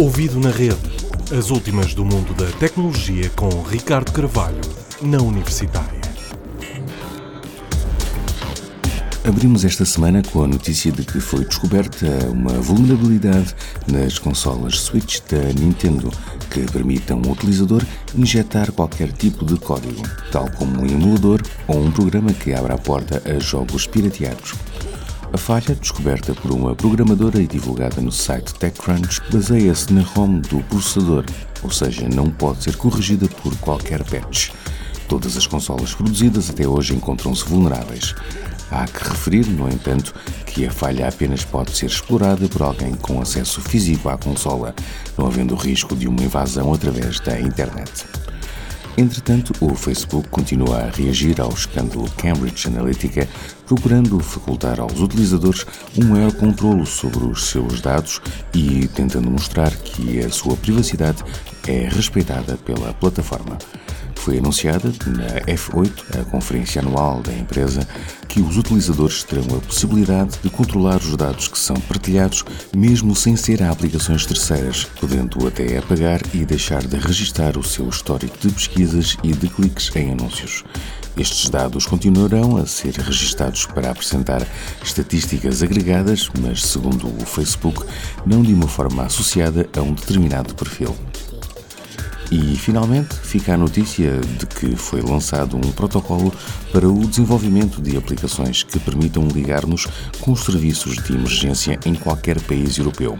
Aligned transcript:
Ouvido 0.00 0.40
na 0.40 0.48
rede. 0.48 0.78
As 1.30 1.50
últimas 1.50 1.92
do 1.92 2.06
mundo 2.06 2.32
da 2.32 2.50
tecnologia 2.52 3.28
com 3.36 3.50
Ricardo 3.60 4.10
Carvalho, 4.12 4.62
na 5.02 5.18
Universitária. 5.18 6.00
Abrimos 9.22 9.62
esta 9.62 9.84
semana 9.84 10.22
com 10.22 10.42
a 10.42 10.46
notícia 10.46 10.90
de 10.90 11.04
que 11.04 11.20
foi 11.20 11.44
descoberta 11.44 12.06
uma 12.30 12.54
vulnerabilidade 12.54 13.54
nas 13.86 14.18
consolas 14.18 14.80
Switch 14.80 15.20
da 15.28 15.52
Nintendo 15.60 16.10
que 16.50 16.60
permita 16.72 17.14
um 17.14 17.30
utilizador 17.30 17.84
injetar 18.16 18.72
qualquer 18.72 19.12
tipo 19.12 19.44
de 19.44 19.58
código, 19.58 20.02
tal 20.32 20.50
como 20.52 20.80
um 20.80 20.86
emulador 20.86 21.42
ou 21.68 21.78
um 21.78 21.90
programa 21.90 22.32
que 22.32 22.54
abra 22.54 22.72
a 22.72 22.78
porta 22.78 23.22
a 23.30 23.38
jogos 23.38 23.86
pirateados. 23.86 24.54
A 25.32 25.38
falha, 25.38 25.76
descoberta 25.76 26.34
por 26.34 26.50
uma 26.50 26.74
programadora 26.74 27.40
e 27.40 27.46
divulgada 27.46 28.00
no 28.00 28.10
site 28.10 28.52
TechCrunch, 28.54 29.20
baseia-se 29.32 29.92
na 29.92 30.02
ROM 30.02 30.40
do 30.40 30.60
processador, 30.64 31.24
ou 31.62 31.70
seja, 31.70 32.08
não 32.08 32.28
pode 32.28 32.64
ser 32.64 32.76
corrigida 32.76 33.28
por 33.28 33.56
qualquer 33.58 34.02
patch. 34.02 34.50
Todas 35.08 35.36
as 35.36 35.46
consolas 35.46 35.94
produzidas 35.94 36.50
até 36.50 36.66
hoje 36.66 36.96
encontram-se 36.96 37.44
vulneráveis. 37.44 38.12
Há 38.72 38.86
que 38.86 39.08
referir, 39.08 39.46
no 39.46 39.68
entanto, 39.68 40.12
que 40.46 40.66
a 40.66 40.70
falha 40.70 41.06
apenas 41.06 41.44
pode 41.44 41.76
ser 41.76 41.86
explorada 41.86 42.48
por 42.48 42.62
alguém 42.62 42.94
com 42.94 43.20
acesso 43.20 43.60
físico 43.60 44.08
à 44.08 44.18
consola, 44.18 44.74
não 45.16 45.28
havendo 45.28 45.54
risco 45.54 45.94
de 45.94 46.08
uma 46.08 46.22
invasão 46.22 46.74
através 46.74 47.20
da 47.20 47.40
internet. 47.40 48.04
Entretanto, 49.00 49.54
o 49.62 49.74
Facebook 49.74 50.28
continua 50.28 50.82
a 50.82 50.90
reagir 50.90 51.40
ao 51.40 51.48
escândalo 51.48 52.04
Cambridge 52.18 52.68
Analytica, 52.68 53.26
procurando 53.66 54.20
facultar 54.20 54.78
aos 54.78 55.00
utilizadores 55.00 55.64
um 55.96 56.04
maior 56.04 56.30
controle 56.34 56.84
sobre 56.84 57.24
os 57.24 57.46
seus 57.46 57.80
dados 57.80 58.20
e 58.52 58.86
tentando 58.88 59.30
mostrar 59.30 59.74
que 59.74 60.20
a 60.20 60.28
sua 60.28 60.54
privacidade 60.54 61.24
é 61.66 61.88
respeitada 61.88 62.58
pela 62.58 62.92
plataforma. 62.92 63.56
Foi 64.16 64.36
anunciada 64.36 64.92
na 65.06 65.50
F8, 65.50 66.20
a 66.20 66.24
conferência 66.24 66.82
anual 66.82 67.22
da 67.22 67.32
empresa, 67.32 67.88
que 68.30 68.40
os 68.40 68.56
utilizadores 68.56 69.24
terão 69.24 69.56
a 69.56 69.60
possibilidade 69.60 70.38
de 70.40 70.48
controlar 70.48 70.98
os 70.98 71.16
dados 71.16 71.48
que 71.48 71.58
são 71.58 71.74
partilhados, 71.74 72.44
mesmo 72.74 73.14
sem 73.16 73.34
ser 73.34 73.60
a 73.60 73.70
aplicações 73.72 74.24
terceiras, 74.24 74.84
podendo 75.00 75.44
até 75.48 75.76
apagar 75.76 76.20
e 76.32 76.44
deixar 76.44 76.86
de 76.86 76.96
registar 76.96 77.58
o 77.58 77.64
seu 77.64 77.88
histórico 77.88 78.38
de 78.38 78.54
pesquisas 78.54 79.16
e 79.24 79.32
de 79.32 79.48
cliques 79.48 79.90
em 79.96 80.12
anúncios. 80.12 80.64
Estes 81.16 81.50
dados 81.50 81.86
continuarão 81.86 82.56
a 82.56 82.66
ser 82.66 82.94
registados 82.94 83.66
para 83.66 83.90
apresentar 83.90 84.46
estatísticas 84.80 85.60
agregadas, 85.60 86.30
mas, 86.40 86.64
segundo 86.64 87.08
o 87.08 87.26
Facebook, 87.26 87.84
não 88.24 88.42
de 88.42 88.54
uma 88.54 88.68
forma 88.68 89.02
associada 89.02 89.68
a 89.76 89.82
um 89.82 89.92
determinado 89.92 90.54
perfil. 90.54 90.94
E, 92.30 92.56
finalmente, 92.56 93.16
fica 93.16 93.54
a 93.54 93.56
notícia 93.56 94.20
de 94.20 94.46
que 94.46 94.76
foi 94.76 95.02
lançado 95.02 95.56
um 95.56 95.72
protocolo 95.72 96.32
para 96.70 96.88
o 96.88 97.06
desenvolvimento 97.06 97.82
de 97.82 97.96
aplicações 97.96 98.62
que 98.62 98.78
permitam 98.78 99.26
ligar-nos 99.26 99.88
com 100.20 100.32
os 100.32 100.44
serviços 100.44 100.94
de 101.02 101.12
emergência 101.12 101.78
em 101.84 101.94
qualquer 101.94 102.40
país 102.42 102.78
europeu. 102.78 103.18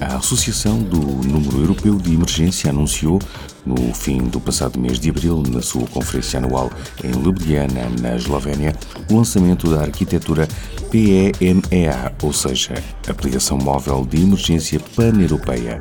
A 0.00 0.16
Associação 0.16 0.82
do 0.82 0.98
Número 0.98 1.60
Europeu 1.60 1.94
de 1.96 2.12
Emergência 2.12 2.70
anunciou, 2.70 3.20
no 3.64 3.94
fim 3.94 4.18
do 4.18 4.40
passado 4.40 4.80
mês 4.80 4.98
de 4.98 5.10
abril, 5.10 5.40
na 5.48 5.62
sua 5.62 5.86
conferência 5.86 6.40
anual 6.40 6.68
em 7.04 7.12
Ljubljana, 7.12 7.88
na 8.00 8.16
Eslovénia, 8.16 8.74
o 9.08 9.16
lançamento 9.16 9.70
da 9.70 9.82
arquitetura 9.82 10.48
PEMEA, 10.90 12.12
ou 12.20 12.32
seja, 12.32 12.74
Aplicação 13.08 13.56
Móvel 13.56 14.04
de 14.04 14.20
Emergência 14.20 14.80
Pan-Europeia. 14.96 15.80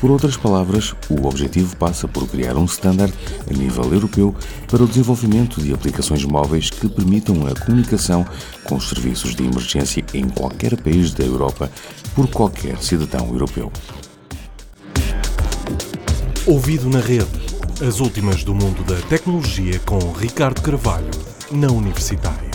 Por 0.00 0.10
outras 0.10 0.36
palavras, 0.36 0.94
o 1.08 1.26
objetivo 1.26 1.76
passa 1.76 2.06
por 2.06 2.28
criar 2.28 2.56
um 2.56 2.64
standard 2.64 3.12
a 3.48 3.52
nível 3.52 3.84
europeu 3.92 4.34
para 4.68 4.82
o 4.82 4.86
desenvolvimento 4.86 5.60
de 5.62 5.72
aplicações 5.72 6.24
móveis 6.24 6.70
que 6.70 6.88
permitam 6.88 7.46
a 7.46 7.54
comunicação 7.58 8.26
com 8.64 8.76
os 8.76 8.88
serviços 8.88 9.34
de 9.34 9.44
emergência 9.44 10.04
em 10.12 10.28
qualquer 10.28 10.76
país 10.76 11.12
da 11.12 11.24
Europa 11.24 11.70
por 12.14 12.28
qualquer 12.28 12.76
cidadão 12.82 13.28
europeu. 13.28 13.72
Ouvido 16.46 16.90
na 16.90 17.00
rede. 17.00 17.44
As 17.86 18.00
últimas 18.00 18.44
do 18.44 18.54
mundo 18.54 18.84
da 18.84 19.00
tecnologia 19.08 19.80
com 19.80 20.12
Ricardo 20.12 20.60
Carvalho, 20.60 21.10
na 21.50 21.68
Universitária. 21.68 22.53